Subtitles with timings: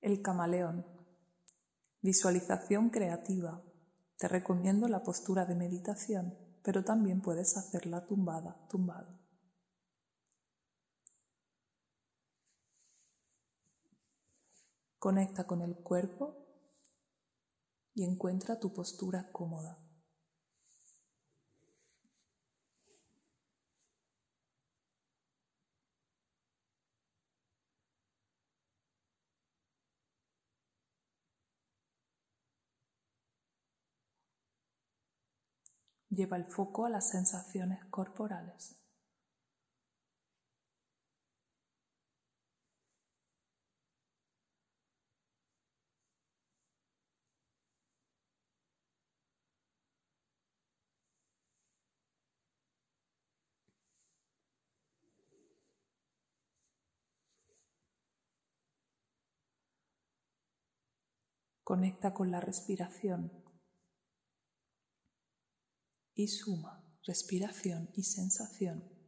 [0.00, 0.86] El camaleón.
[2.00, 3.62] Visualización creativa.
[4.16, 9.20] Te recomiendo la postura de meditación, pero también puedes hacerla tumbada, tumbado.
[14.98, 16.46] Conecta con el cuerpo
[17.94, 19.89] y encuentra tu postura cómoda.
[36.10, 38.76] Lleva el foco a las sensaciones corporales.
[61.62, 63.39] Conecta con la respiración
[66.20, 68.99] y suma respiración y sensación.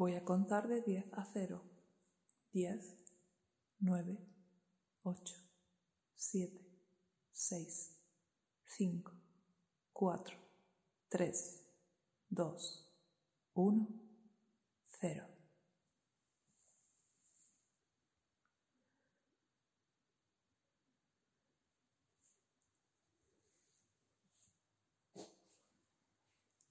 [0.00, 1.62] Voy a contar de 10 a 0.
[2.54, 2.96] 10,
[3.80, 4.18] 9,
[5.02, 5.34] 8,
[6.14, 6.58] 7,
[7.30, 8.00] 6,
[8.64, 9.12] 5,
[9.92, 10.38] 4,
[11.10, 11.66] 3,
[12.30, 12.94] 2,
[13.52, 13.88] 1,
[15.02, 15.26] 0.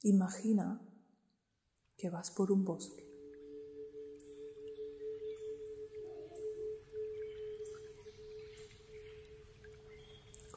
[0.02, 0.82] Imagina
[1.96, 3.09] que vas por un bosque.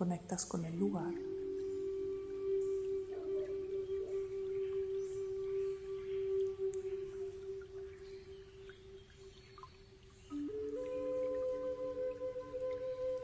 [0.02, 1.14] Conectas con el lugar.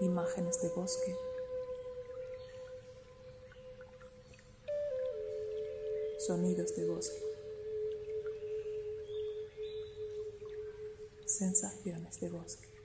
[0.01, 1.17] Imágenes de bosque.
[6.25, 7.25] Sonidos de bosque.
[11.27, 12.78] Sensaciones de bosque.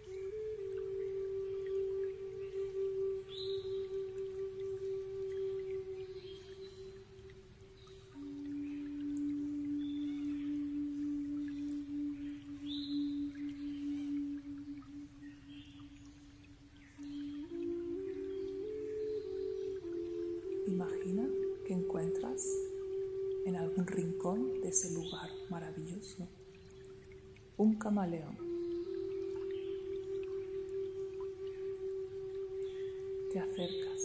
[23.73, 26.27] Algún rincón de ese lugar maravilloso
[27.57, 28.37] un camaleón.
[33.31, 34.01] Te acercas.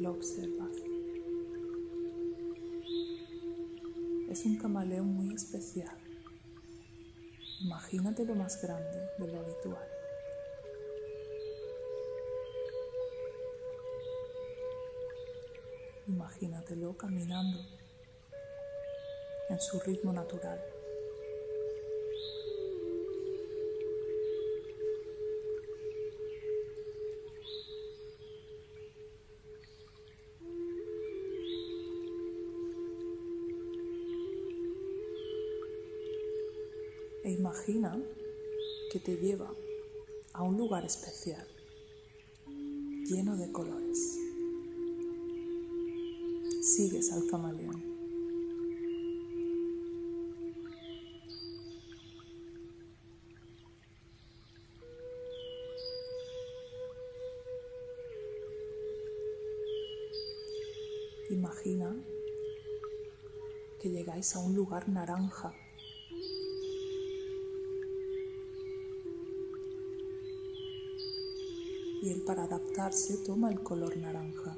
[0.00, 0.76] Lo observas.
[4.30, 5.96] Es un camaleón muy especial.
[7.62, 9.93] Imagínate lo más grande de lo habitual.
[16.14, 17.58] Imagínatelo caminando
[19.50, 20.60] en su ritmo natural.
[37.24, 38.00] E imagina
[38.92, 39.52] que te lleva
[40.32, 41.48] a un lugar especial,
[43.04, 44.23] lleno de colores
[46.74, 47.80] sigues al camaleón.
[61.30, 61.94] Imagina
[63.80, 65.54] que llegáis a un lugar naranja.
[72.02, 74.56] Y él para adaptarse toma el color naranja.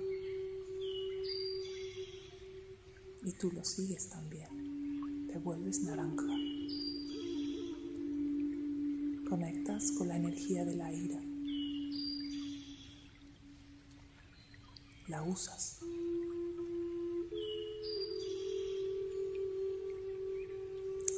[3.27, 5.27] Y tú lo sigues también.
[5.29, 6.25] Te vuelves naranja.
[9.29, 11.21] Conectas con la energía de la ira.
[15.09, 15.79] la usas.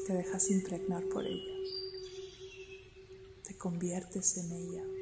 [0.06, 1.55] Te dejas impregnar por ella.
[3.44, 4.97] Te conviertes en ella.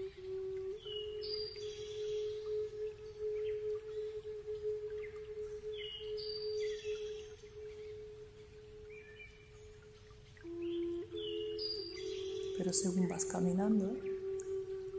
[12.77, 13.97] Según vas caminando,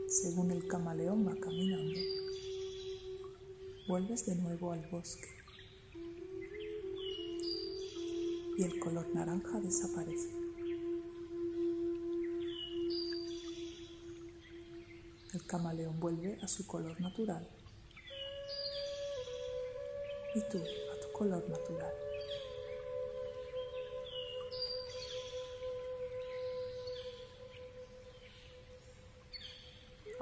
[0.08, 2.00] según el camaleón va caminando,
[3.86, 5.28] vuelves de nuevo al bosque
[8.56, 10.28] y el color naranja desaparece.
[15.32, 17.48] El camaleón vuelve a su color natural
[20.34, 22.07] y tú a tu color natural.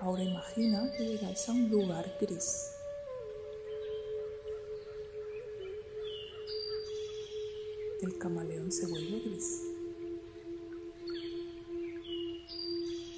[0.07, 2.71] Ahora imagina que llegáis a un lugar gris.
[8.03, 9.63] El camaleón se vuelve gris.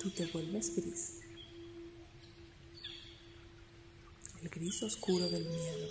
[0.01, 1.21] Tú te vuelves gris.
[4.41, 5.89] El gris oscuro del miedo.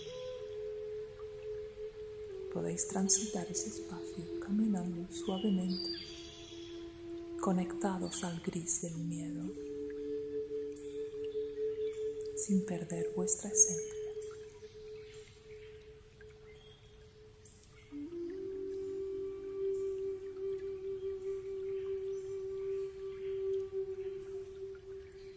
[2.52, 5.92] Podéis transitar ese espacio caminando suavemente,
[7.40, 9.67] conectados al gris del miedo
[12.48, 13.94] sin perder vuestra esencia.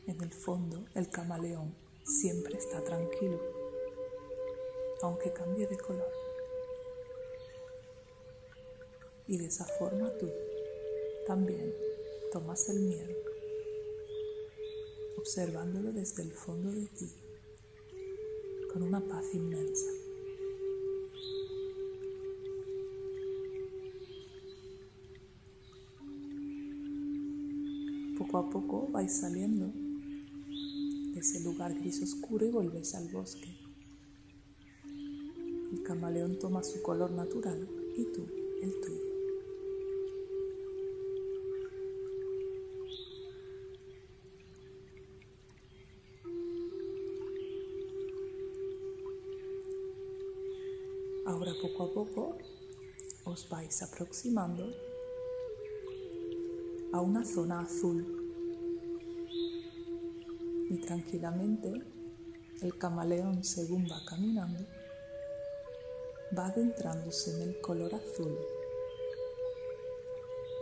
[0.06, 1.74] En el fondo, el camaleón
[2.04, 3.40] siempre está tranquilo,
[5.02, 6.12] aunque cambie de color.
[9.26, 10.30] Y de esa forma tú
[11.26, 11.74] también
[12.30, 13.29] tomas el miedo
[15.20, 17.06] observándolo desde el fondo de ti,
[18.72, 19.86] con una paz inmensa.
[28.16, 29.66] Poco a poco vais saliendo
[31.12, 33.58] de ese lugar gris oscuro y volvéis al bosque.
[35.72, 38.26] El camaleón toma su color natural y tú
[38.62, 39.09] el tuyo.
[51.60, 52.38] Poco a poco
[53.24, 54.64] os vais aproximando
[56.92, 58.06] a una zona azul.
[60.70, 61.70] Y tranquilamente
[62.62, 64.64] el camaleón según va caminando
[66.36, 68.38] va adentrándose en el color azul,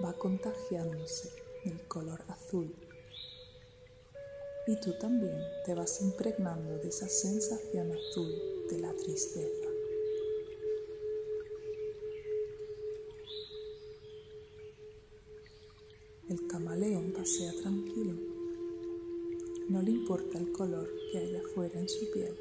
[0.02, 1.30] va contagiándose
[1.64, 2.74] del color azul.
[4.66, 8.32] Y tú también te vas impregnando de esa sensación azul
[8.70, 9.57] de la tristeza.
[17.28, 18.14] Pasea tranquilo.
[19.68, 22.34] No le importa el color que haya afuera en su piel.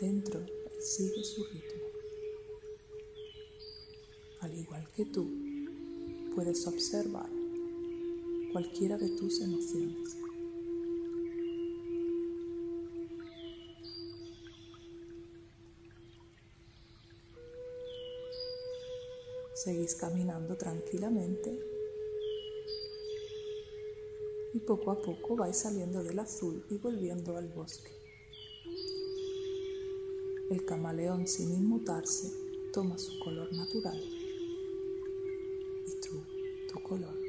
[0.00, 1.82] Dentro, él sigue su ritmo.
[4.40, 5.28] Al igual que tú,
[6.34, 7.28] puedes observar
[8.52, 10.16] cualquiera de tus emociones.
[19.52, 21.79] Seguís caminando tranquilamente
[24.52, 27.92] y poco a poco vais saliendo del azul y volviendo al bosque.
[30.50, 32.32] El camaleón sin inmutarse
[32.72, 34.00] toma su color natural
[35.86, 36.22] y tú
[36.72, 37.19] tu color.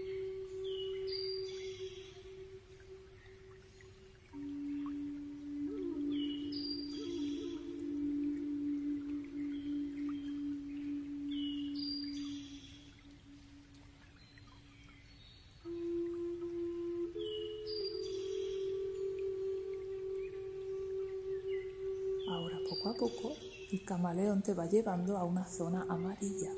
[22.81, 23.35] Poco a poco
[23.71, 26.51] el camaleón te va llevando a una zona amarilla.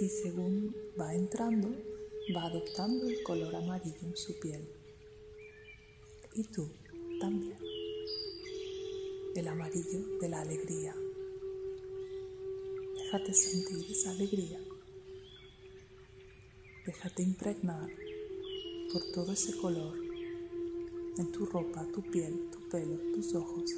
[0.00, 1.68] Y según va entrando,
[2.34, 4.68] va adoptando el color amarillo en su piel.
[6.34, 6.68] Y tú
[7.20, 7.58] también.
[9.34, 10.94] El amarillo de la alegría.
[12.94, 14.60] Déjate sentir esa alegría.
[16.86, 17.90] Déjate impregnar
[18.92, 20.05] por todo ese color
[21.18, 23.70] en tu ropa, tu piel, tu pelo, tus ojos,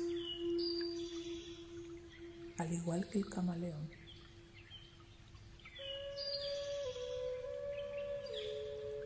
[2.59, 3.89] al igual que el camaleón.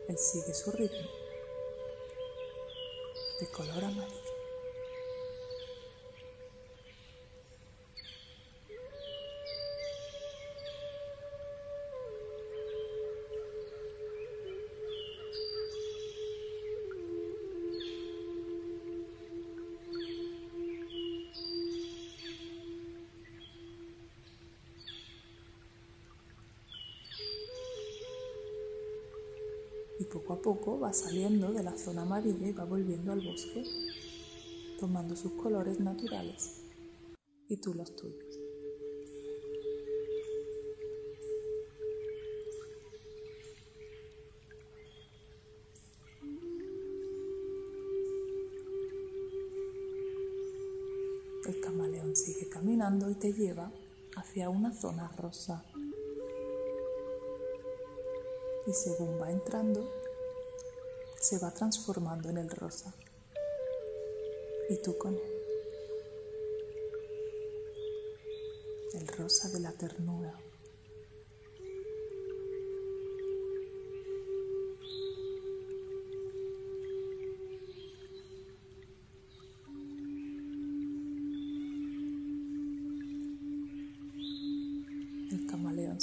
[0.07, 1.07] Él sigue su ritmo
[3.39, 4.22] de color amarillo.
[30.13, 33.63] Poco a poco va saliendo de la zona amarilla y va volviendo al bosque,
[34.79, 36.61] tomando sus colores naturales
[37.49, 38.39] y tú los tuyos.
[51.47, 53.71] El camaleón sigue caminando y te lleva
[54.15, 55.65] hacia una zona rosa.
[58.65, 60.02] Y según va entrando,
[61.23, 62.93] se va transformando en el rosa.
[64.69, 65.33] Y tú con él.
[68.93, 70.37] El rosa de la ternura.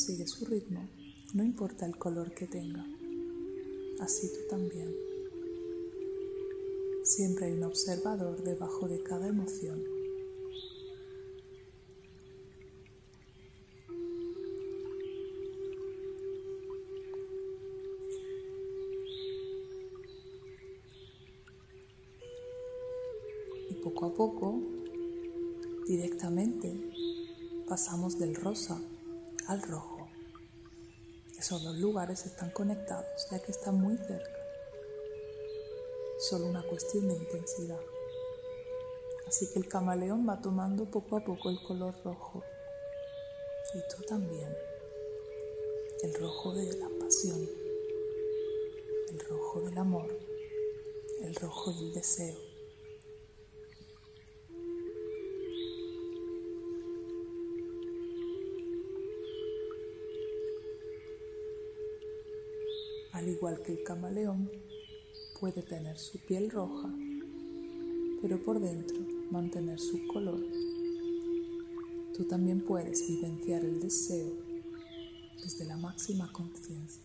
[0.01, 0.89] sigue su ritmo,
[1.35, 2.87] no importa el color que tenga.
[4.01, 5.10] Así tú también.
[7.11, 9.83] Siempre hay un observador debajo de cada emoción.
[23.69, 24.63] Y poco a poco,
[25.89, 26.73] directamente,
[27.69, 28.81] pasamos del rosa
[29.49, 30.07] al rojo.
[31.37, 34.40] Esos dos lugares están conectados ya que están muy cerca.
[36.21, 37.81] Solo una cuestión de intensidad.
[39.27, 42.43] Así que el camaleón va tomando poco a poco el color rojo.
[43.75, 44.55] Y tú también.
[46.03, 47.49] El rojo de la pasión.
[49.09, 50.09] El rojo del amor.
[51.23, 52.51] El rojo del deseo.
[63.13, 64.51] al igual que el camaleón,
[65.41, 66.93] puede tener su piel roja,
[68.21, 68.99] pero por dentro
[69.31, 70.39] mantener su color.
[72.15, 74.35] Tú también puedes vivenciar el deseo
[75.43, 77.05] desde la máxima conciencia.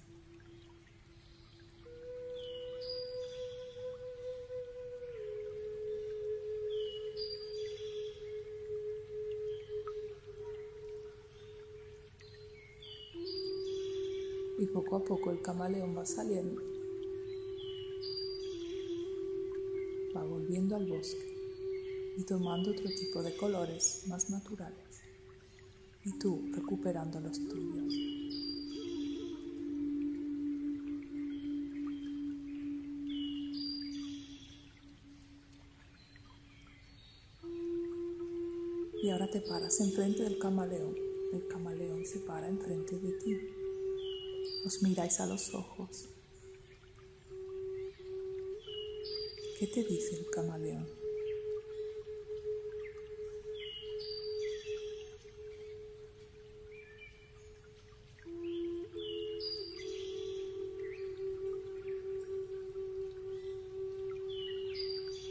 [14.58, 16.62] y poco a poco el camaleón va saliendo,
[20.46, 21.25] volviendo al bosque
[22.18, 25.02] y tomando otro tipo de colores más naturales
[26.04, 27.94] y tú recuperando los tuyos.
[39.02, 40.96] Y ahora te paras enfrente del camaleón.
[41.34, 43.38] El camaleón se para enfrente de ti
[44.64, 46.14] os miráis a los ojos.
[49.57, 50.85] ¿Qué te dice el camaleón?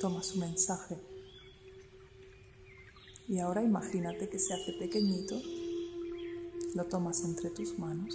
[0.00, 0.96] Toma su mensaje.
[3.28, 5.38] Y ahora imagínate que se hace pequeñito,
[6.74, 8.14] lo tomas entre tus manos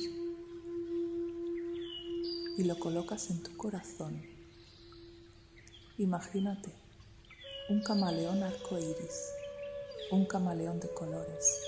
[2.57, 4.28] y lo colocas en tu corazón.
[5.99, 6.69] Imagínate
[7.67, 9.33] un camaleón arcoíris,
[10.11, 11.61] un camaleón de colores,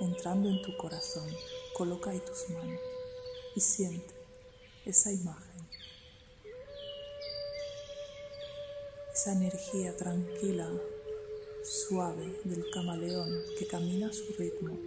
[0.00, 1.28] entrando en tu corazón.
[1.74, 2.80] Coloca ahí tus manos
[3.54, 4.14] y siente
[4.86, 5.68] esa imagen,
[9.12, 10.66] esa energía tranquila,
[11.62, 14.78] suave del camaleón que camina a su ritmo,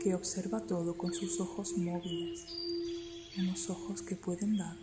[0.00, 2.44] que observa todo con sus ojos móviles
[3.38, 4.76] unos ojos que pueden dar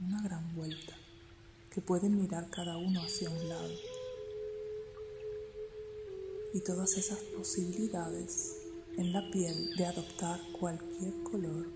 [0.00, 0.96] una gran vuelta,
[1.72, 3.74] que pueden mirar cada uno hacia un lado.
[6.52, 8.58] Y todas esas posibilidades
[8.98, 11.66] en la piel de adoptar cualquier color.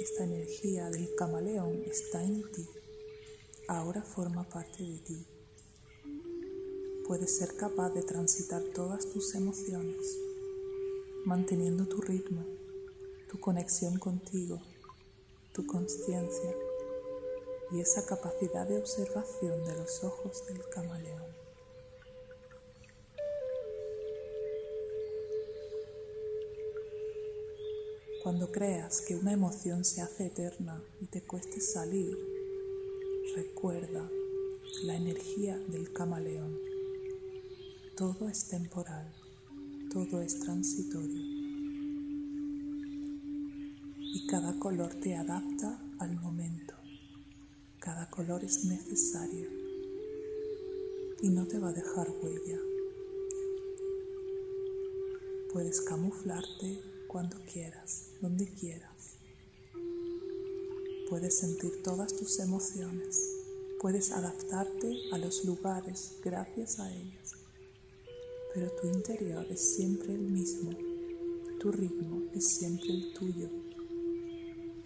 [0.00, 2.66] Esta energía del camaleón está en ti,
[3.68, 5.26] ahora forma parte de ti.
[7.06, 10.18] Puedes ser capaz de transitar todas tus emociones
[11.24, 12.44] manteniendo tu ritmo,
[13.30, 14.60] tu conexión contigo,
[15.54, 16.54] tu conciencia
[17.70, 21.22] y esa capacidad de observación de los ojos del camaleón.
[28.22, 32.18] Cuando creas que una emoción se hace eterna y te cueste salir,
[33.34, 34.10] recuerda
[34.82, 36.58] la energía del camaleón.
[37.96, 39.14] Todo es temporal
[39.94, 41.43] todo es transitorio.
[44.26, 46.74] Cada color te adapta al momento.
[47.80, 49.48] Cada color es necesario
[51.20, 52.58] y no te va a dejar huella.
[55.52, 59.16] Puedes camuflarte cuando quieras, donde quieras.
[61.10, 63.20] Puedes sentir todas tus emociones.
[63.80, 67.32] Puedes adaptarte a los lugares gracias a ellas.
[68.54, 70.70] Pero tu interior es siempre el mismo.
[71.60, 73.63] Tu ritmo es siempre el tuyo.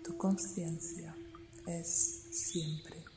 [0.08, 1.14] Tu conciencia
[1.66, 3.07] es siempre